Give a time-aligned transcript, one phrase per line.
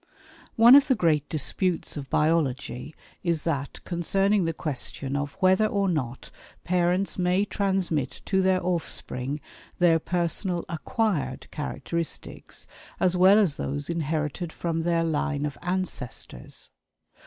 [0.55, 5.87] One of the great disputes of biology is that concerning the question of whether or
[5.87, 6.31] not
[6.63, 9.39] parents may transmit to their offspring
[9.77, 12.65] their personal "acquired characteristics"
[12.99, 16.71] as well as those inherited from their line of ancestors.